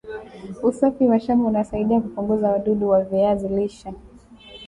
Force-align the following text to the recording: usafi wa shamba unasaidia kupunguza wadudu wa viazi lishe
usafi 0.63 1.07
wa 1.07 1.19
shamba 1.19 1.47
unasaidia 1.49 1.99
kupunguza 2.01 2.47
wadudu 2.51 2.89
wa 2.89 3.03
viazi 3.03 3.47
lishe 3.47 3.93